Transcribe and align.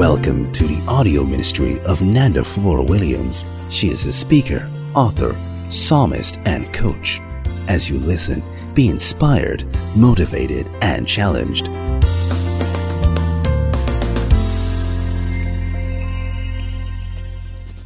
Welcome 0.00 0.50
to 0.52 0.64
the 0.64 0.82
audio 0.88 1.24
ministry 1.24 1.78
of 1.80 2.00
Nanda 2.00 2.42
Flora 2.42 2.82
Williams. 2.82 3.44
She 3.68 3.88
is 3.88 4.06
a 4.06 4.12
speaker, 4.14 4.66
author, 4.94 5.34
psalmist, 5.70 6.38
and 6.46 6.72
coach. 6.72 7.20
As 7.68 7.90
you 7.90 7.98
listen, 7.98 8.42
be 8.72 8.88
inspired, 8.88 9.66
motivated, 9.94 10.66
and 10.80 11.06
challenged. 11.06 11.66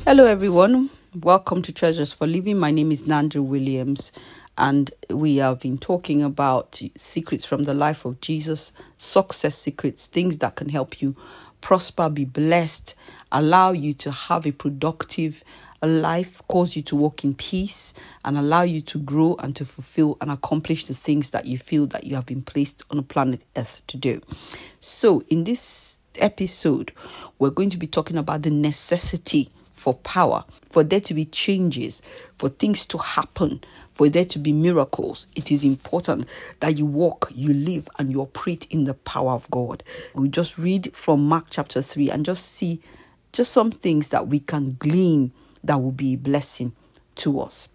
Hello, 0.04 0.24
everyone. 0.26 0.90
Welcome 1.20 1.62
to 1.62 1.72
Treasures 1.72 2.12
for 2.12 2.28
Living. 2.28 2.58
My 2.58 2.70
name 2.70 2.92
is 2.92 3.08
Nanda 3.08 3.42
Williams, 3.42 4.12
and 4.56 4.90
we 5.10 5.38
have 5.38 5.58
been 5.58 5.78
talking 5.78 6.22
about 6.22 6.80
secrets 6.96 7.44
from 7.44 7.64
the 7.64 7.74
life 7.74 8.04
of 8.04 8.20
Jesus, 8.20 8.72
success 8.94 9.58
secrets, 9.58 10.06
things 10.06 10.38
that 10.38 10.54
can 10.54 10.68
help 10.68 11.02
you 11.02 11.16
prosper, 11.64 12.10
be 12.10 12.26
blessed, 12.26 12.94
allow 13.32 13.72
you 13.72 13.94
to 13.94 14.10
have 14.10 14.44
a 14.44 14.52
productive 14.52 15.42
life, 15.82 16.42
cause 16.46 16.76
you 16.76 16.82
to 16.82 16.94
walk 16.94 17.24
in 17.24 17.34
peace, 17.34 17.94
and 18.22 18.36
allow 18.36 18.60
you 18.60 18.82
to 18.82 18.98
grow 18.98 19.34
and 19.42 19.56
to 19.56 19.64
fulfill 19.64 20.18
and 20.20 20.30
accomplish 20.30 20.84
the 20.84 20.92
things 20.92 21.30
that 21.30 21.46
you 21.46 21.56
feel 21.56 21.86
that 21.86 22.04
you 22.04 22.14
have 22.16 22.26
been 22.26 22.42
placed 22.42 22.82
on 22.90 22.98
the 22.98 23.02
planet 23.02 23.42
Earth 23.56 23.80
to 23.86 23.96
do. 23.96 24.20
So, 24.80 25.22
in 25.30 25.44
this 25.44 26.00
episode, 26.18 26.92
we're 27.38 27.48
going 27.48 27.70
to 27.70 27.78
be 27.78 27.86
talking 27.86 28.18
about 28.18 28.42
the 28.42 28.50
necessity 28.50 29.48
for 29.72 29.94
power, 29.94 30.44
for 30.70 30.84
there 30.84 31.00
to 31.00 31.14
be 31.14 31.24
changes, 31.24 32.02
for 32.36 32.50
things 32.50 32.84
to 32.86 32.98
happen, 32.98 33.62
for 33.94 34.08
there 34.08 34.24
to 34.24 34.38
be 34.38 34.52
miracles, 34.52 35.28
it 35.36 35.50
is 35.52 35.64
important 35.64 36.28
that 36.60 36.76
you 36.76 36.84
walk, 36.84 37.30
you 37.32 37.54
live, 37.54 37.88
and 37.98 38.10
you 38.10 38.20
operate 38.20 38.66
in 38.70 38.84
the 38.84 38.94
power 38.94 39.32
of 39.32 39.48
God. 39.50 39.82
We 40.14 40.28
just 40.28 40.58
read 40.58 40.94
from 40.94 41.26
Mark 41.26 41.46
chapter 41.50 41.80
3 41.80 42.10
and 42.10 42.24
just 42.24 42.44
see 42.44 42.80
just 43.32 43.52
some 43.52 43.70
things 43.70 44.10
that 44.10 44.26
we 44.28 44.40
can 44.40 44.76
glean 44.78 45.32
that 45.62 45.80
will 45.80 45.92
be 45.92 46.14
a 46.14 46.18
blessing 46.18 46.72
to 47.16 47.40
us. 47.40 47.68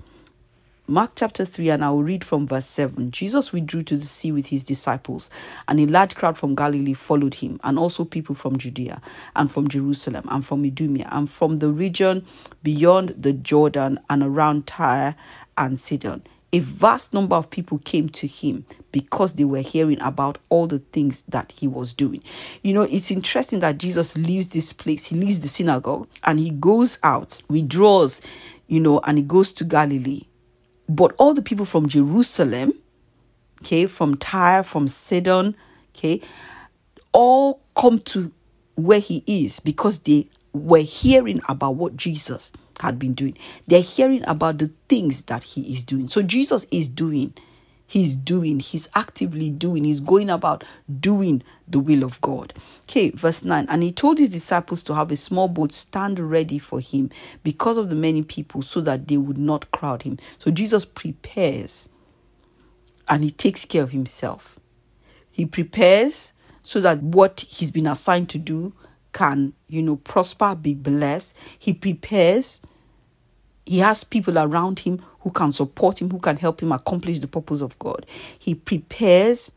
Mark 0.90 1.12
chapter 1.14 1.46
3, 1.46 1.70
and 1.70 1.86
I 1.86 1.92
will 1.92 2.02
read 2.02 2.24
from 2.24 2.48
verse 2.48 2.66
7. 2.66 3.12
Jesus 3.12 3.54
withdrew 3.54 3.84
to 3.84 3.96
the 3.96 4.08
sea 4.08 4.32
with 4.32 4.48
his 4.48 4.64
disciples, 4.64 5.30
and 5.68 5.80
a 5.80 5.86
large 5.86 6.16
crowd 6.16 6.36
from 6.36 6.56
Galilee 6.56 6.96
followed 6.96 7.36
him, 7.36 7.60
and 7.64 7.78
also 7.78 8.04
people 8.04 8.34
from 8.34 8.58
Judea, 8.58 9.00
and 9.36 9.52
from 9.52 9.68
Jerusalem, 9.68 10.26
and 10.32 10.44
from 10.44 10.66
Idumea, 10.66 11.08
and 11.12 11.30
from 11.30 11.60
the 11.60 11.72
region 11.72 12.26
beyond 12.64 13.10
the 13.10 13.34
Jordan, 13.34 14.00
and 14.10 14.24
around 14.24 14.66
Tyre 14.66 15.14
and 15.60 15.80
Sidon. 15.80 16.24
A 16.54 16.60
vast 16.60 17.14
number 17.14 17.36
of 17.36 17.52
people 17.52 17.78
came 17.86 18.10
to 18.10 18.26
him 18.26 18.66
because 18.92 19.34
they 19.34 19.46
were 19.46 19.62
hearing 19.62 20.02
about 20.02 20.40
all 20.50 20.66
the 20.66 20.80
things 20.80 21.22
that 21.28 21.52
he 21.52 21.68
was 21.68 21.94
doing. 21.94 22.24
You 22.64 22.74
know, 22.74 22.82
it's 22.82 23.12
interesting 23.12 23.60
that 23.60 23.78
Jesus 23.78 24.18
leaves 24.18 24.48
this 24.48 24.74
place, 24.74 25.06
he 25.06 25.16
leaves 25.16 25.42
the 25.42 25.50
synagogue, 25.50 26.08
and 26.24 26.40
he 26.40 26.50
goes 26.50 26.98
out, 27.04 27.44
withdraws, 27.48 28.22
you 28.66 28.80
know, 28.80 29.02
and 29.06 29.20
he 29.20 29.24
goes 29.24 29.54
to 29.54 29.64
Galilee 29.64 30.24
but 30.90 31.16
all 31.20 31.34
the 31.36 31.44
people 31.44 31.66
from 31.66 31.88
Jerusalem, 31.90 32.74
okay, 33.64 33.88
from 33.88 34.18
Tyre, 34.18 34.64
from 34.64 34.88
Sidon, 34.88 35.56
okay, 35.96 36.22
all 37.14 37.62
come 37.78 38.00
to 38.00 38.32
where 38.76 39.00
he 39.00 39.24
is 39.28 39.60
because 39.60 40.00
they 40.02 40.28
were 40.54 40.82
hearing 40.82 41.42
about 41.50 41.76
what 41.76 41.98
Jesus 41.98 42.52
had 42.82 43.00
been 43.00 43.14
doing. 43.14 43.38
They're 43.68 43.82
hearing 43.82 44.24
about 44.28 44.60
the 44.60 44.72
things 44.90 45.26
that 45.26 45.44
he 45.44 45.62
is 45.74 45.84
doing. 45.84 46.10
So 46.10 46.24
Jesus 46.24 46.68
is 46.72 46.90
doing 46.90 47.34
he's 47.90 48.16
doing, 48.16 48.60
he's 48.60 48.88
actively 48.96 49.50
doing, 49.50 49.84
he's 49.84 50.00
going 50.00 50.30
about 50.30 50.64
doing 51.00 51.42
the 51.68 51.80
will 51.80 52.04
of 52.04 52.22
God. 52.22 52.54
Okay, 52.84 53.10
verse 53.10 53.44
9. 53.44 53.66
And 53.68 53.84
he 53.84 53.92
told 53.92 54.20
his 54.20 54.30
disciples 54.30 54.84
to 54.84 54.96
have 54.96 55.12
a 55.12 55.16
small 55.16 55.48
boat 55.48 55.74
stand 55.74 56.20
ready 56.20 56.60
for 56.60 56.80
him 56.80 57.10
because 57.44 57.78
of 57.78 57.90
the 57.90 57.96
many 57.96 58.22
people 58.24 58.62
so 58.62 58.80
that 58.82 59.08
they 59.08 59.18
would 59.18 59.40
not 59.40 59.70
crowd 59.72 60.04
him. 60.04 60.18
So 60.38 60.52
Jesus 60.52 60.86
prepares 60.86 61.90
and 63.10 63.24
he 63.24 63.32
takes 63.32 63.66
care 63.66 63.84
of 63.84 63.92
himself. 63.92 64.60
He 65.32 65.48
prepares 65.48 66.34
so 66.62 66.80
that 66.82 67.02
what 67.02 67.46
he's 67.50 67.72
been 67.72 67.88
assigned 67.88 68.30
to 68.30 68.38
do 68.38 68.72
can, 69.14 69.54
you 69.68 69.82
know, 69.82 69.96
prosper, 69.96 70.54
be 70.56 70.76
blessed. 70.76 71.36
He 71.58 71.74
prepares 71.74 72.62
he 73.66 73.80
has 73.80 74.04
people 74.04 74.38
around 74.38 74.80
him 74.80 75.00
who 75.22 75.32
can 75.32 75.52
support 75.52 76.02
him, 76.02 76.10
who 76.10 76.20
can 76.20 76.38
help 76.38 76.62
him 76.62 76.72
accomplish 76.72 77.20
the 77.20 77.28
purpose 77.28 77.62
of 77.62 77.78
God. 77.80 78.06
He 78.40 78.56
prepares 78.56 79.52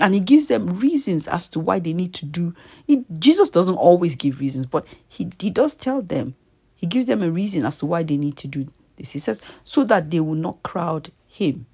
and 0.00 0.14
he 0.14 0.20
gives 0.20 0.46
them 0.46 0.66
reasons 0.78 1.28
as 1.28 1.48
to 1.48 1.60
why 1.60 1.78
they 1.78 1.92
need 1.92 2.14
to 2.14 2.24
do. 2.26 2.54
He, 2.86 3.04
jesus 3.18 3.50
doesn't 3.50 3.76
always 3.76 4.16
give 4.16 4.40
reasons 4.40 4.66
but 4.66 4.86
he, 5.08 5.30
he 5.38 5.50
does 5.50 5.74
tell 5.74 6.02
them. 6.02 6.34
He 6.76 6.86
gives 6.86 7.06
them 7.06 7.22
a 7.22 7.30
reason 7.30 7.64
as 7.64 7.78
to 7.78 7.86
why 7.86 8.02
they 8.02 8.16
need 8.16 8.36
to 8.38 8.48
do 8.48 8.66
this. 8.96 9.12
He 9.12 9.18
says 9.18 9.40
so 9.64 9.84
that 9.84 10.10
they 10.10 10.20
will 10.20 10.34
not 10.34 10.62
crowd 10.62 11.10
him. 11.28 11.66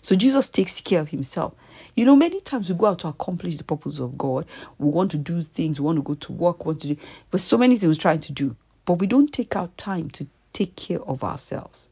So 0.00 0.16
jesus 0.16 0.48
takes 0.48 0.80
care 0.80 1.00
of 1.00 1.08
himself. 1.08 1.54
You 1.96 2.04
know 2.04 2.16
many 2.16 2.40
times 2.40 2.68
we 2.68 2.74
go 2.76 2.86
out 2.86 3.00
to 3.00 3.08
accomplish 3.08 3.56
the 3.56 3.64
purpose 3.64 4.00
of 4.00 4.18
god. 4.18 4.46
We 4.78 4.90
want 4.90 5.10
to 5.12 5.18
do 5.18 5.42
things. 5.42 5.80
We 5.80 5.86
want 5.86 5.98
to 5.98 6.02
go 6.02 6.14
to 6.14 6.32
work. 6.32 6.66
Want 6.66 6.80
to 6.82 6.94
do 6.94 6.96
but 7.30 7.40
so 7.40 7.56
many 7.56 7.76
things 7.76 7.96
we're 7.96 8.02
trying 8.02 8.20
to 8.20 8.32
do 8.32 8.56
but 8.84 8.94
we 8.94 9.06
don't 9.06 9.32
take 9.32 9.54
out 9.56 9.76
time 9.76 10.10
to 10.10 10.26
take 10.52 10.74
care 10.76 11.00
of 11.02 11.22
ourselves 11.22 11.89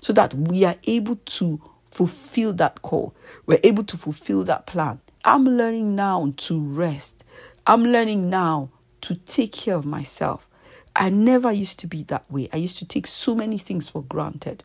so 0.00 0.12
that 0.12 0.34
we 0.34 0.64
are 0.64 0.76
able 0.86 1.16
to 1.16 1.60
fulfill 1.92 2.52
that 2.54 2.82
call. 2.82 3.14
We're 3.46 3.60
able 3.62 3.84
to 3.84 3.96
fulfill 3.96 4.44
that 4.44 4.66
plan. 4.66 5.00
I'm 5.24 5.44
learning 5.44 5.94
now 5.94 6.32
to 6.36 6.60
rest. 6.60 7.24
I'm 7.66 7.84
learning 7.84 8.28
now 8.28 8.70
to 9.02 9.14
take 9.14 9.52
care 9.52 9.76
of 9.76 9.86
myself. 9.86 10.48
I 10.96 11.10
never 11.10 11.52
used 11.52 11.78
to 11.80 11.86
be 11.86 12.02
that 12.04 12.30
way. 12.30 12.48
I 12.52 12.56
used 12.56 12.78
to 12.78 12.84
take 12.84 13.06
so 13.06 13.34
many 13.34 13.58
things 13.58 13.88
for 13.88 14.02
granted. 14.02 14.64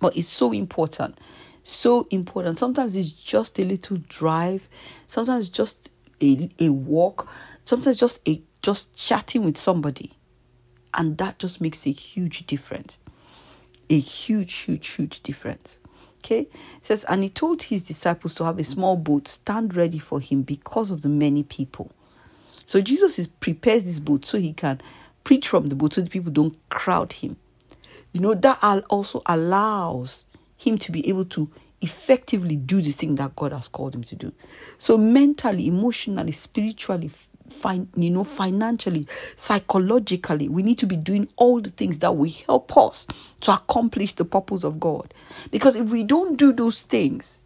But 0.00 0.16
it's 0.16 0.28
so 0.28 0.52
important. 0.52 1.18
So 1.62 2.06
important. 2.10 2.58
Sometimes 2.58 2.96
it's 2.96 3.12
just 3.12 3.58
a 3.58 3.64
little 3.64 3.98
drive, 4.08 4.68
sometimes 5.06 5.48
just 5.48 5.90
a, 6.22 6.50
a 6.58 6.70
walk, 6.70 7.28
sometimes 7.64 7.98
just 7.98 8.26
a 8.28 8.42
just 8.62 8.96
chatting 8.96 9.42
with 9.44 9.56
somebody. 9.56 10.12
And 10.94 11.18
that 11.18 11.38
just 11.38 11.60
makes 11.60 11.86
a 11.86 11.90
huge 11.90 12.46
difference 12.46 12.98
a 13.90 13.98
huge, 13.98 14.54
huge, 14.54 14.88
huge 14.88 15.20
difference. 15.22 15.78
Okay, 16.18 16.40
it 16.40 16.50
says, 16.80 17.04
and 17.04 17.22
he 17.22 17.28
told 17.28 17.62
his 17.62 17.82
disciples 17.82 18.34
to 18.36 18.44
have 18.44 18.58
a 18.58 18.64
small 18.64 18.96
boat 18.96 19.28
stand 19.28 19.76
ready 19.76 19.98
for 19.98 20.20
him 20.20 20.40
because 20.42 20.90
of 20.90 21.02
the 21.02 21.08
many 21.10 21.42
people. 21.42 21.92
So 22.64 22.80
Jesus 22.80 23.18
is 23.18 23.26
prepares 23.26 23.84
this 23.84 24.00
boat 24.00 24.24
so 24.24 24.38
he 24.38 24.54
can 24.54 24.80
preach 25.22 25.48
from 25.48 25.68
the 25.68 25.74
boat 25.74 25.94
so 25.94 26.00
the 26.00 26.08
people 26.08 26.32
don't 26.32 26.56
crowd 26.70 27.12
him. 27.12 27.36
You 28.12 28.20
know, 28.20 28.32
that 28.34 28.84
also 28.88 29.20
allows 29.26 30.24
him 30.58 30.78
to 30.78 30.92
be 30.92 31.06
able 31.08 31.26
to 31.26 31.50
effectively 31.82 32.56
do 32.56 32.80
the 32.80 32.92
thing 32.92 33.16
that 33.16 33.36
God 33.36 33.52
has 33.52 33.68
called 33.68 33.94
him 33.94 34.04
to 34.04 34.16
do. 34.16 34.32
So 34.78 34.96
mentally, 34.96 35.66
emotionally, 35.66 36.32
spiritually, 36.32 37.10
fin- 37.48 37.88
you 37.94 38.10
know, 38.10 38.24
financially, 38.24 39.06
psychologically, 39.36 40.48
we 40.48 40.62
need 40.62 40.78
to 40.78 40.86
be 40.86 40.96
doing 40.96 41.28
all 41.36 41.60
the 41.60 41.70
things 41.70 41.98
that 42.00 42.16
will 42.16 42.30
help 42.46 42.76
us 42.76 43.06
to 43.40 43.52
accomplish 43.52 44.14
the 44.14 44.24
purpose 44.24 44.64
of 44.64 44.80
God. 44.80 45.12
Because 45.50 45.76
if 45.76 45.90
we 45.90 46.04
don't 46.04 46.38
do 46.38 46.52
those 46.52 46.82
things, 46.82 47.40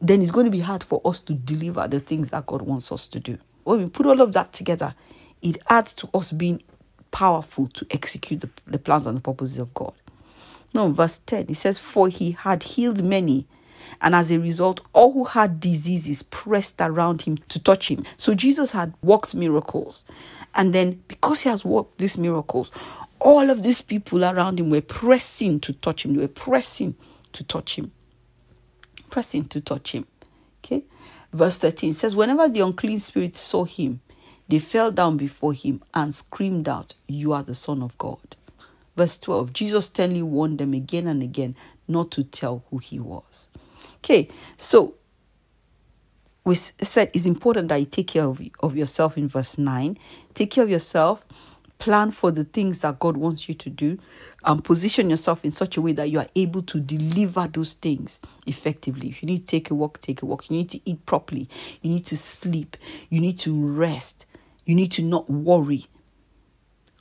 then 0.00 0.22
it's 0.22 0.30
going 0.30 0.46
to 0.46 0.52
be 0.52 0.60
hard 0.60 0.82
for 0.82 1.00
us 1.04 1.20
to 1.20 1.34
deliver 1.34 1.86
the 1.86 2.00
things 2.00 2.30
that 2.30 2.46
God 2.46 2.62
wants 2.62 2.90
us 2.90 3.06
to 3.08 3.20
do. 3.20 3.38
When 3.64 3.78
we 3.78 3.88
put 3.88 4.06
all 4.06 4.20
of 4.20 4.32
that 4.32 4.52
together, 4.52 4.94
it 5.42 5.58
adds 5.68 5.94
to 5.94 6.08
us 6.14 6.32
being 6.32 6.62
powerful 7.10 7.66
to 7.66 7.86
execute 7.90 8.40
the, 8.40 8.50
the 8.66 8.78
plans 8.78 9.06
and 9.06 9.16
the 9.16 9.20
purposes 9.20 9.58
of 9.58 9.74
God. 9.74 9.92
Now, 10.72 10.88
verse 10.88 11.18
10, 11.26 11.46
it 11.48 11.56
says, 11.56 11.78
For 11.78 12.08
he 12.08 12.32
had 12.32 12.62
healed 12.62 13.02
many 13.04 13.46
and 14.00 14.14
as 14.14 14.30
a 14.30 14.38
result, 14.38 14.80
all 14.92 15.12
who 15.12 15.24
had 15.24 15.60
diseases 15.60 16.22
pressed 16.22 16.80
around 16.80 17.22
him 17.22 17.38
to 17.48 17.58
touch 17.58 17.90
him. 17.90 18.04
So 18.16 18.34
Jesus 18.34 18.72
had 18.72 18.94
worked 19.02 19.34
miracles. 19.34 20.04
And 20.54 20.72
then, 20.72 21.02
because 21.08 21.42
he 21.42 21.48
has 21.48 21.64
worked 21.64 21.98
these 21.98 22.18
miracles, 22.18 22.70
all 23.20 23.50
of 23.50 23.62
these 23.62 23.80
people 23.82 24.24
around 24.24 24.58
him 24.58 24.70
were 24.70 24.80
pressing 24.80 25.60
to 25.60 25.72
touch 25.72 26.04
him. 26.04 26.14
They 26.14 26.22
were 26.22 26.28
pressing 26.28 26.96
to 27.32 27.44
touch 27.44 27.76
him. 27.76 27.92
Pressing 29.10 29.44
to 29.46 29.60
touch 29.60 29.92
him. 29.92 30.06
Okay. 30.64 30.84
Verse 31.32 31.58
13 31.58 31.94
says, 31.94 32.16
Whenever 32.16 32.48
the 32.48 32.60
unclean 32.60 33.00
spirits 33.00 33.40
saw 33.40 33.64
him, 33.64 34.00
they 34.48 34.58
fell 34.58 34.90
down 34.90 35.16
before 35.16 35.52
him 35.52 35.82
and 35.94 36.14
screamed 36.14 36.68
out, 36.68 36.94
You 37.06 37.32
are 37.32 37.42
the 37.42 37.54
Son 37.54 37.82
of 37.82 37.96
God. 37.98 38.36
Verse 38.96 39.16
12 39.18 39.52
Jesus 39.52 39.86
sternly 39.86 40.22
warned 40.22 40.58
them 40.58 40.74
again 40.74 41.06
and 41.06 41.22
again 41.22 41.54
not 41.86 42.10
to 42.12 42.24
tell 42.24 42.64
who 42.70 42.78
he 42.78 42.98
was. 42.98 43.48
Okay, 44.02 44.28
so 44.56 44.94
we 46.44 46.54
said 46.54 47.10
it's 47.12 47.26
important 47.26 47.68
that 47.68 47.76
you 47.76 47.86
take 47.86 48.08
care 48.08 48.24
of, 48.24 48.40
of 48.60 48.76
yourself 48.76 49.16
in 49.18 49.28
verse 49.28 49.58
9. 49.58 49.96
Take 50.32 50.50
care 50.52 50.64
of 50.64 50.70
yourself, 50.70 51.24
plan 51.78 52.10
for 52.10 52.30
the 52.30 52.44
things 52.44 52.80
that 52.80 52.98
God 52.98 53.16
wants 53.18 53.46
you 53.46 53.54
to 53.54 53.68
do, 53.68 53.98
and 54.44 54.64
position 54.64 55.10
yourself 55.10 55.44
in 55.44 55.50
such 55.52 55.76
a 55.76 55.82
way 55.82 55.92
that 55.92 56.08
you 56.08 56.18
are 56.18 56.26
able 56.34 56.62
to 56.62 56.80
deliver 56.80 57.46
those 57.46 57.74
things 57.74 58.20
effectively. 58.46 59.08
If 59.08 59.22
you 59.22 59.26
need 59.26 59.40
to 59.40 59.46
take 59.46 59.70
a 59.70 59.74
walk, 59.74 60.00
take 60.00 60.22
a 60.22 60.26
walk. 60.26 60.48
You 60.48 60.56
need 60.56 60.70
to 60.70 60.80
eat 60.88 61.04
properly. 61.04 61.46
You 61.82 61.90
need 61.90 62.06
to 62.06 62.16
sleep. 62.16 62.78
You 63.10 63.20
need 63.20 63.38
to 63.40 63.66
rest. 63.66 64.26
You 64.64 64.74
need 64.74 64.92
to 64.92 65.02
not 65.02 65.28
worry. 65.28 65.84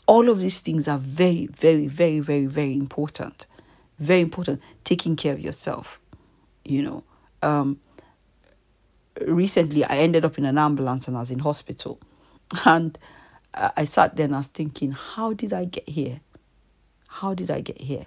All 0.06 0.28
of 0.28 0.40
these 0.40 0.60
things 0.60 0.88
are 0.90 0.98
very, 0.98 1.48
very, 1.48 1.88
very, 1.88 2.20
very, 2.20 2.46
very 2.46 2.74
important. 2.74 3.48
Very 4.00 4.22
important. 4.22 4.62
Taking 4.84 5.16
care 5.16 5.34
of 5.34 5.40
yourself. 5.40 6.02
You 6.70 6.84
know, 6.84 7.04
um, 7.42 7.80
recently 9.22 9.84
I 9.84 9.98
ended 9.98 10.24
up 10.24 10.38
in 10.38 10.46
an 10.46 10.58
ambulance 10.58 11.08
and 11.08 11.18
I 11.18 11.22
was 11.22 11.32
in 11.32 11.40
hospital. 11.40 12.00
And 12.66 12.98
I 13.54 13.84
sat 13.84 14.16
there 14.16 14.26
and 14.26 14.36
I 14.36 14.40
was 14.40 14.48
thinking, 14.48 14.92
how 14.92 15.34
did 15.34 15.54
I 15.54 15.66
get 15.66 15.88
here? 15.88 16.22
How 17.08 17.34
did 17.34 17.50
I 17.50 17.62
get 17.62 17.80
here? 17.80 18.06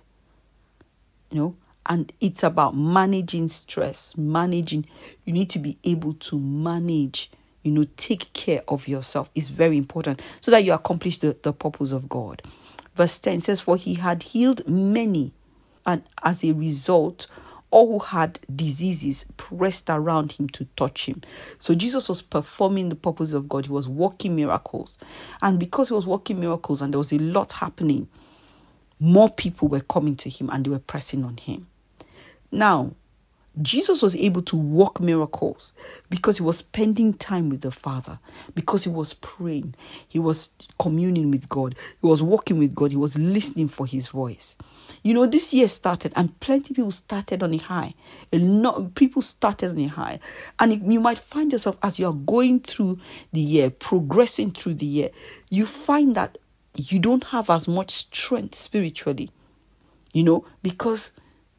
You 1.30 1.38
know, 1.38 1.56
and 1.86 2.12
it's 2.20 2.42
about 2.42 2.76
managing 2.76 3.48
stress, 3.48 4.16
managing. 4.16 4.86
You 5.24 5.32
need 5.32 5.50
to 5.50 5.58
be 5.58 5.78
able 5.84 6.14
to 6.14 6.38
manage, 6.38 7.30
you 7.62 7.72
know, 7.72 7.86
take 7.96 8.32
care 8.32 8.62
of 8.68 8.86
yourself. 8.86 9.30
is 9.34 9.48
very 9.48 9.76
important 9.76 10.22
so 10.40 10.50
that 10.52 10.64
you 10.64 10.72
accomplish 10.72 11.18
the, 11.18 11.36
the 11.42 11.52
purpose 11.52 11.90
of 11.90 12.08
God. 12.08 12.42
Verse 12.94 13.18
10 13.18 13.40
says, 13.40 13.60
For 13.60 13.76
he 13.76 13.94
had 13.94 14.22
healed 14.22 14.68
many, 14.68 15.32
and 15.86 16.02
as 16.22 16.44
a 16.44 16.52
result, 16.52 17.26
all 17.72 17.88
who 17.88 17.98
had 17.98 18.38
diseases 18.54 19.24
pressed 19.36 19.90
around 19.90 20.30
him 20.30 20.48
to 20.50 20.64
touch 20.76 21.06
him. 21.06 21.20
So 21.58 21.74
Jesus 21.74 22.08
was 22.08 22.22
performing 22.22 22.90
the 22.90 22.94
purpose 22.94 23.32
of 23.32 23.48
God. 23.48 23.66
He 23.66 23.72
was 23.72 23.88
working 23.88 24.36
miracles. 24.36 24.98
And 25.42 25.58
because 25.58 25.88
he 25.88 25.94
was 25.94 26.06
working 26.06 26.38
miracles 26.38 26.80
and 26.80 26.92
there 26.92 26.98
was 26.98 27.12
a 27.12 27.18
lot 27.18 27.52
happening, 27.52 28.06
more 29.00 29.28
people 29.30 29.66
were 29.66 29.80
coming 29.80 30.14
to 30.16 30.28
him 30.28 30.48
and 30.50 30.64
they 30.64 30.70
were 30.70 30.78
pressing 30.78 31.24
on 31.24 31.36
him. 31.38 31.66
Now, 32.52 32.92
Jesus 33.60 34.00
was 34.00 34.16
able 34.16 34.40
to 34.42 34.56
work 34.56 34.98
miracles 34.98 35.74
because 36.08 36.38
he 36.38 36.42
was 36.42 36.58
spending 36.58 37.12
time 37.12 37.50
with 37.50 37.60
the 37.60 37.70
Father, 37.70 38.18
because 38.54 38.84
he 38.84 38.88
was 38.88 39.12
praying, 39.14 39.74
he 40.08 40.18
was 40.18 40.48
communing 40.78 41.30
with 41.30 41.48
God, 41.50 41.74
he 42.00 42.06
was 42.06 42.22
walking 42.22 42.58
with 42.58 42.74
God, 42.74 42.92
he 42.92 42.96
was 42.96 43.18
listening 43.18 43.68
for 43.68 43.86
his 43.86 44.08
voice. 44.08 44.56
You 45.02 45.12
know, 45.12 45.26
this 45.26 45.52
year 45.52 45.68
started 45.68 46.14
and 46.16 46.38
plenty 46.40 46.72
of 46.72 46.76
people 46.76 46.90
started 46.92 47.42
on 47.42 47.52
a 47.52 47.58
high. 47.58 47.92
A 48.32 48.38
lot 48.38 48.94
people 48.94 49.20
started 49.20 49.70
on 49.70 49.78
a 49.78 49.86
high. 49.86 50.18
And 50.58 50.90
you 50.90 51.00
might 51.00 51.18
find 51.18 51.52
yourself 51.52 51.76
as 51.82 51.98
you 51.98 52.06
are 52.06 52.14
going 52.14 52.60
through 52.60 53.00
the 53.32 53.40
year, 53.40 53.68
progressing 53.68 54.52
through 54.52 54.74
the 54.74 54.86
year, 54.86 55.10
you 55.50 55.66
find 55.66 56.14
that 56.14 56.38
you 56.76 56.98
don't 56.98 57.24
have 57.24 57.50
as 57.50 57.68
much 57.68 57.90
strength 57.90 58.54
spiritually, 58.54 59.28
you 60.14 60.22
know, 60.22 60.46
because 60.62 61.12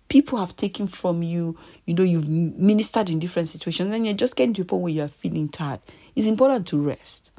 people 0.07 0.39
have 0.39 0.55
taken 0.55 0.87
from 0.87 1.23
you, 1.23 1.57
you 1.85 1.93
know, 1.93 2.03
you've 2.03 2.29
ministered 2.29 3.09
in 3.09 3.19
different 3.19 3.49
situations, 3.49 3.93
and 3.93 4.05
you're 4.05 4.15
just 4.15 4.35
getting 4.35 4.53
to 4.55 4.61
a 4.61 4.65
point 4.65 4.83
where 4.83 4.93
you're 4.93 5.07
feeling 5.07 5.49
tired. 5.49 5.79
It's 6.15 6.27
important 6.27 6.67
to 6.67 6.79
rest. 6.79 7.31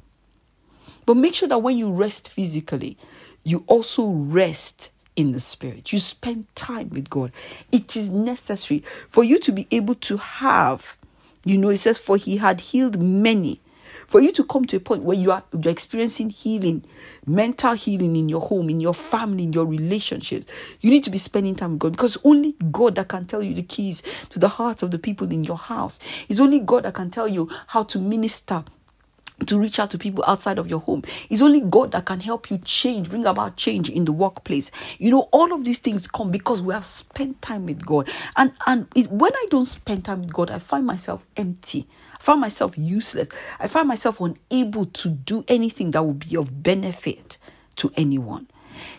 But 1.06 1.16
make 1.16 1.34
sure 1.34 1.49
that 1.49 1.58
when 1.58 1.78
you 1.78 1.93
rest 1.93 2.28
physically, 2.28 2.96
you 3.44 3.64
also 3.66 4.11
rest 4.11 4.93
in 5.16 5.32
the 5.32 5.40
spirit. 5.40 5.93
You 5.93 5.99
spend 5.99 6.52
time 6.55 6.88
with 6.90 7.11
God. 7.11 7.31
It 7.70 7.96
is 7.96 8.11
necessary 8.11 8.82
for 9.08 9.22
you 9.22 9.38
to 9.40 9.52
be 9.52 9.67
able 9.70 9.94
to 9.96 10.17
have, 10.17 10.96
you 11.44 11.58
know, 11.58 11.69
it 11.69 11.78
says, 11.78 11.99
for 11.99 12.17
he 12.17 12.38
had 12.38 12.60
healed 12.60 13.00
many 13.00 13.60
for 14.06 14.20
you 14.20 14.32
to 14.32 14.44
come 14.44 14.64
to 14.66 14.76
a 14.76 14.80
point 14.80 15.04
where 15.04 15.16
you 15.16 15.30
are 15.30 15.44
you're 15.62 15.72
experiencing 15.72 16.30
healing, 16.30 16.84
mental 17.26 17.74
healing 17.74 18.16
in 18.16 18.28
your 18.28 18.40
home, 18.40 18.70
in 18.70 18.80
your 18.80 18.94
family, 18.94 19.44
in 19.44 19.52
your 19.52 19.66
relationships, 19.66 20.52
you 20.80 20.90
need 20.90 21.04
to 21.04 21.10
be 21.10 21.18
spending 21.18 21.54
time 21.54 21.72
with 21.72 21.80
God 21.80 21.92
because 21.92 22.18
only 22.24 22.54
God 22.70 22.94
that 22.96 23.08
can 23.08 23.26
tell 23.26 23.42
you 23.42 23.54
the 23.54 23.62
keys 23.62 24.02
to 24.30 24.38
the 24.38 24.48
hearts 24.48 24.82
of 24.82 24.90
the 24.90 24.98
people 24.98 25.30
in 25.32 25.44
your 25.44 25.58
house. 25.58 25.98
It's 26.28 26.40
only 26.40 26.60
God 26.60 26.84
that 26.84 26.94
can 26.94 27.10
tell 27.10 27.28
you 27.28 27.48
how 27.68 27.82
to 27.84 27.98
minister 27.98 28.64
to 29.46 29.58
reach 29.58 29.78
out 29.78 29.90
to 29.90 29.98
people 29.98 30.24
outside 30.26 30.58
of 30.58 30.68
your 30.70 30.80
home. 30.80 31.02
It's 31.28 31.42
only 31.42 31.60
God 31.60 31.92
that 31.92 32.04
can 32.06 32.20
help 32.20 32.50
you 32.50 32.58
change, 32.58 33.10
bring 33.10 33.26
about 33.26 33.56
change 33.56 33.90
in 33.90 34.04
the 34.04 34.12
workplace. 34.12 34.70
You 34.98 35.10
know, 35.10 35.28
all 35.32 35.52
of 35.52 35.64
these 35.64 35.80
things 35.80 36.06
come 36.06 36.30
because 36.30 36.62
we 36.62 36.72
have 36.72 36.84
spent 36.84 37.42
time 37.42 37.66
with 37.66 37.84
God. 37.84 38.08
And 38.36 38.52
and 38.66 38.86
it, 38.94 39.10
when 39.10 39.32
I 39.34 39.46
don't 39.50 39.66
spend 39.66 40.04
time 40.04 40.22
with 40.22 40.32
God, 40.32 40.50
I 40.50 40.58
find 40.58 40.86
myself 40.86 41.26
empty. 41.36 41.86
Find 42.24 42.40
myself 42.40 42.78
useless. 42.78 43.28
I 43.60 43.68
found 43.68 43.86
myself 43.86 44.18
unable 44.18 44.86
to 44.86 45.10
do 45.10 45.44
anything 45.46 45.90
that 45.90 46.02
would 46.02 46.20
be 46.20 46.38
of 46.38 46.62
benefit 46.62 47.36
to 47.76 47.90
anyone. 47.98 48.48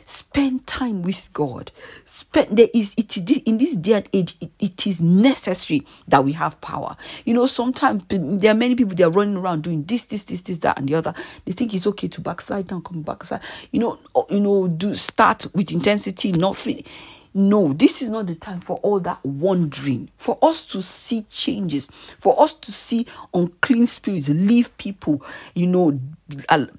Spend 0.06 0.68
time 0.68 1.01
with 1.01 1.31
God. 1.33 1.72
Spend 2.06 2.56
there 2.56 2.68
is 2.75 2.94
it 3.00 3.18
in 3.48 3.57
this 3.57 3.75
day 3.77 3.94
and 3.94 4.07
age. 4.13 4.36
It, 4.39 4.51
it 4.60 4.86
is 4.86 5.01
necessary 5.01 5.88
that 6.07 6.24
we 6.24 6.33
have 6.33 6.62
power. 6.62 6.95
You 7.25 7.33
know, 7.33 7.48
sometimes 7.48 8.06
there 8.10 8.51
are 8.51 8.56
many 8.56 8.75
people 8.75 8.94
they 8.94 9.04
are 9.04 9.10
running 9.10 9.38
around 9.38 9.63
doing 9.63 9.86
this, 9.86 10.06
this, 10.06 10.25
this, 10.25 10.42
this, 10.42 10.60
that, 10.60 10.77
and 10.77 10.88
the 10.88 10.94
other. 10.94 11.16
They 11.45 11.51
think 11.54 11.74
it's 11.74 11.88
okay 11.88 12.07
to 12.10 12.22
backslide 12.22 12.68
down, 12.68 12.83
come 12.83 13.01
backslide. 13.01 13.42
You 13.72 13.80
know, 13.80 14.00
you 14.30 14.39
know, 14.39 14.68
do 14.68 14.94
start 14.94 15.48
with 15.56 15.74
intensity, 15.74 16.31
not 16.31 16.56
finish 16.56 16.86
no, 17.38 17.74
this 17.74 18.02
is 18.02 18.10
not 18.10 18.28
the 18.28 18.36
time 18.36 18.62
for 18.62 18.78
all 18.78 19.02
that 19.02 19.24
wandering. 19.26 20.10
For 20.16 20.38
us 20.42 20.66
to 20.68 20.82
see 20.82 21.24
changes, 21.24 21.88
for 22.18 22.42
us 22.42 22.54
to 22.54 22.72
see 22.72 23.06
unclean 23.34 23.88
spirits 23.88 24.30
leave 24.30 24.76
people, 24.78 25.22
you 25.54 25.68
know, 25.68 26.00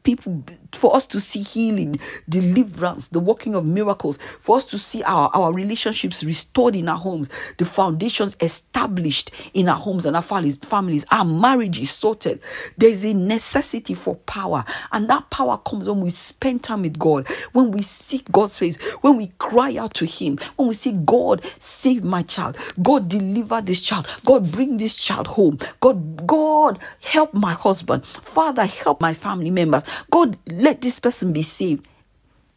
people 0.03 0.43
for 0.73 0.97
us 0.97 1.07
to 1.07 1.21
see 1.21 1.41
healing 1.41 1.97
deliverance 2.29 3.09
the 3.09 3.21
working 3.21 3.55
of 3.55 3.65
miracles 3.65 4.19
for 4.41 4.57
us 4.57 4.65
to 4.65 4.77
see 4.77 5.05
our, 5.05 5.31
our 5.35 5.53
relationships 5.53 6.25
restored 6.25 6.75
in 6.75 6.89
our 6.89 6.99
homes 6.99 7.29
the 7.59 7.65
foundations 7.65 8.37
established 8.41 9.31
in 9.55 9.69
our 9.69 9.77
homes 9.77 10.05
and 10.05 10.17
our 10.17 10.23
families 10.23 10.57
families 10.57 11.05
our 11.13 11.25
marriage 11.25 11.79
is 11.79 11.91
sorted. 11.91 12.41
There's 12.77 13.05
a 13.05 13.15
necessity 13.15 13.95
for 13.95 14.17
power 14.17 14.65
and 14.93 15.09
that 15.09 15.31
power 15.31 15.59
comes 15.59 15.89
when 15.89 16.01
we 16.01 16.11
spend 16.11 16.65
time 16.65 16.83
with 16.83 16.99
god 16.99 17.29
when 17.53 17.71
we 17.71 17.83
seek 17.83 18.31
god's 18.33 18.59
face 18.59 18.83
when 19.03 19.17
we 19.17 19.29
cry 19.39 19.77
out 19.79 19.95
to 19.95 20.07
him 20.07 20.39
when 20.57 20.69
we 20.69 20.75
say 20.75 20.93
god 20.93 21.45
save 21.61 22.03
my 22.03 22.23
child. 22.23 22.59
God 22.83 23.09
deliver 23.09 23.61
this 23.61 23.81
child. 23.81 24.07
God 24.25 24.51
bring 24.51 24.77
this 24.77 24.95
child 24.97 25.27
home. 25.29 25.59
God 25.81 26.27
god 26.27 26.79
help 27.03 27.33
my 27.35 27.53
husband. 27.53 28.05
Father 28.05 28.65
help 28.65 29.01
my 29.01 29.15
family 29.15 29.36
family 29.37 29.51
members. 29.51 29.83
God, 30.11 30.39
let 30.47 30.81
this 30.81 30.99
person 30.99 31.33
be 31.33 31.43
saved. 31.43 31.87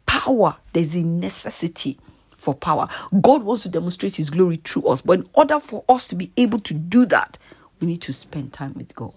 Power, 0.06 0.58
there's 0.74 0.96
a 0.96 1.04
necessity 1.04 1.98
for 2.32 2.56
power. 2.56 2.88
God 3.22 3.44
wants 3.44 3.64
to 3.64 3.70
demonstrate 3.70 4.16
his 4.16 4.30
glory 4.30 4.58
through 4.58 4.88
us. 4.88 5.02
But 5.02 5.20
in 5.20 5.30
order 5.34 5.60
for 5.60 5.84
us 5.90 6.08
to 6.08 6.16
be 6.16 6.32
able 6.38 6.60
to 6.60 6.74
do 6.74 7.06
that, 7.08 7.38
we 7.80 7.88
need 7.88 8.02
to 8.04 8.14
spend 8.14 8.54
time 8.54 8.74
with 8.76 8.96
God. 8.96 9.14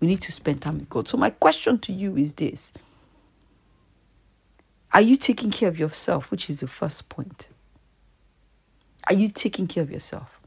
We 0.00 0.08
need 0.08 0.20
to 0.22 0.32
spend 0.32 0.62
time 0.62 0.78
with 0.78 0.90
God. 0.90 1.06
So, 1.06 1.16
my 1.16 1.30
question 1.30 1.78
to 1.78 1.92
you 1.92 2.16
is 2.16 2.34
this 2.34 2.72
Are 4.92 5.00
you 5.00 5.16
taking 5.16 5.52
care 5.52 5.68
of 5.68 5.78
yourself? 5.78 6.30
Which 6.32 6.50
is 6.50 6.58
the 6.58 6.66
first 6.66 7.08
point. 7.08 7.48
Are 9.08 9.14
you 9.14 9.28
taking 9.28 9.68
care 9.68 9.82
of 9.82 9.90
yourself? 9.90 10.40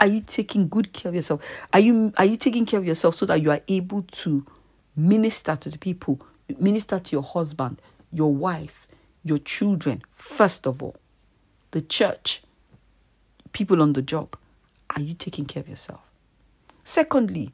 Are 0.00 0.06
you 0.06 0.20
taking 0.20 0.68
good 0.68 0.92
care 0.92 1.10
of 1.10 1.14
yourself? 1.14 1.42
Are 1.72 1.80
you 1.80 2.12
are 2.18 2.24
you 2.24 2.36
taking 2.36 2.64
care 2.66 2.78
of 2.78 2.86
yourself 2.86 3.14
so 3.14 3.26
that 3.26 3.40
you 3.42 3.50
are 3.50 3.60
able 3.68 4.02
to 4.02 4.46
minister 4.98 5.56
to 5.56 5.70
the 5.70 5.78
people, 5.78 6.20
minister 6.58 6.98
to 6.98 7.12
your 7.16 7.22
husband, 7.22 7.80
your 8.12 8.34
wife, 8.34 8.88
your 9.22 9.38
children, 9.38 10.02
first 10.10 10.66
of 10.66 10.82
all, 10.82 10.96
the 11.70 11.80
church, 11.80 12.42
people 13.52 13.80
on 13.80 13.92
the 13.92 14.02
job? 14.02 14.36
Are 14.96 15.02
you 15.02 15.14
taking 15.14 15.44
care 15.44 15.62
of 15.62 15.68
yourself? 15.68 16.08
Secondly, 16.82 17.52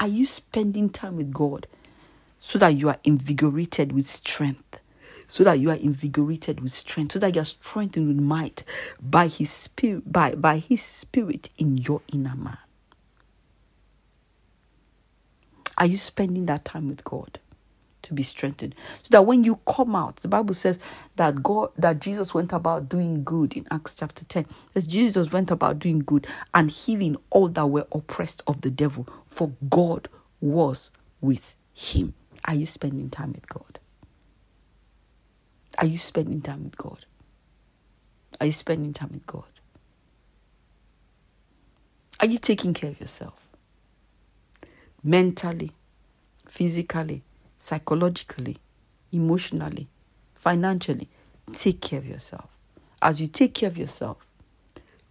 are 0.00 0.08
you 0.08 0.24
spending 0.24 0.88
time 0.88 1.16
with 1.16 1.32
God 1.32 1.66
so 2.38 2.58
that 2.58 2.70
you 2.70 2.88
are 2.88 2.98
invigorated 3.04 3.92
with 3.92 4.06
strength? 4.06 4.78
so 5.28 5.44
that 5.44 5.58
you 5.58 5.70
are 5.70 5.76
invigorated 5.76 6.60
with 6.60 6.72
strength, 6.72 7.12
so 7.12 7.18
that 7.18 7.34
you 7.34 7.40
are 7.40 7.44
strengthened 7.44 8.08
with 8.08 8.16
might 8.16 8.64
by 9.00 9.26
his 9.26 9.50
spirit, 9.50 10.10
by, 10.10 10.34
by 10.34 10.58
his 10.58 10.82
spirit 10.82 11.50
in 11.58 11.76
your 11.76 12.00
inner 12.12 12.36
man. 12.36 12.58
Are 15.78 15.86
you 15.86 15.96
spending 15.96 16.46
that 16.46 16.64
time 16.64 16.88
with 16.88 17.04
God? 17.04 17.38
to 18.02 18.14
be 18.14 18.22
strengthened 18.22 18.72
so 19.02 19.08
that 19.10 19.26
when 19.26 19.42
you 19.42 19.58
come 19.66 19.96
out 19.96 20.14
the 20.18 20.28
bible 20.28 20.54
says 20.54 20.78
that 21.16 21.42
god 21.42 21.70
that 21.76 21.98
jesus 21.98 22.32
went 22.32 22.52
about 22.52 22.88
doing 22.88 23.24
good 23.24 23.56
in 23.56 23.66
acts 23.72 23.96
chapter 23.96 24.24
10 24.24 24.46
says 24.72 24.86
jesus 24.86 25.32
went 25.32 25.50
about 25.50 25.80
doing 25.80 25.98
good 25.98 26.24
and 26.54 26.70
healing 26.70 27.16
all 27.30 27.48
that 27.48 27.66
were 27.66 27.84
oppressed 27.90 28.42
of 28.46 28.60
the 28.60 28.70
devil 28.70 29.08
for 29.26 29.50
god 29.68 30.08
was 30.40 30.92
with 31.20 31.56
him 31.74 32.14
are 32.44 32.54
you 32.54 32.66
spending 32.66 33.10
time 33.10 33.32
with 33.32 33.48
god 33.48 33.80
are 35.78 35.86
you 35.86 35.98
spending 35.98 36.40
time 36.40 36.64
with 36.64 36.76
God? 36.76 37.04
Are 38.40 38.46
you 38.46 38.52
spending 38.52 38.92
time 38.92 39.10
with 39.12 39.26
God? 39.26 39.44
Are 42.20 42.26
you 42.26 42.38
taking 42.38 42.72
care 42.72 42.90
of 42.90 43.00
yourself? 43.00 43.45
Mentally, 45.06 45.70
physically, 46.48 47.22
psychologically, 47.56 48.56
emotionally, 49.12 49.86
financially. 50.34 51.08
Take 51.52 51.80
care 51.80 52.00
of 52.00 52.06
yourself. 52.06 52.50
As 53.00 53.20
you 53.20 53.28
take 53.28 53.54
care 53.54 53.68
of 53.68 53.78
yourself, 53.78 54.26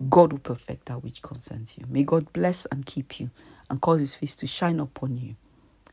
God 0.10 0.34
will 0.34 0.40
perfect 0.40 0.88
that 0.88 1.02
which 1.02 1.22
concerns 1.22 1.78
you. 1.78 1.86
May 1.88 2.04
God 2.04 2.34
bless 2.34 2.66
and 2.66 2.86
keep 2.86 3.22
you 3.22 3.30
and 3.70 3.80
cause 3.80 4.02
his 4.02 4.16
face 4.16 4.36
to 4.36 4.48
shine 4.48 4.82
upon 4.82 5.16
you. 5.16 5.38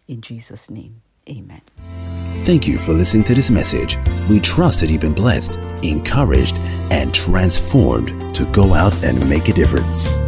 In 0.09 0.21
Jesus' 0.21 0.68
name, 0.68 1.00
amen. 1.30 1.62
Thank 2.44 2.66
you 2.66 2.78
for 2.78 2.94
listening 2.94 3.23
to 3.25 3.35
this 3.35 3.50
message. 3.50 3.99
We 4.28 4.40
trust 4.40 4.80
that 4.80 4.90
you've 4.90 5.00
been 5.00 5.14
blessed, 5.14 5.54
encouraged, 5.85 6.56
and 6.90 7.14
transformed 7.14 8.35
to 8.35 8.47
go 8.47 8.75
out 8.75 9.04
and 9.04 9.30
make 9.30 9.49
a 9.49 9.52
difference. 9.52 10.18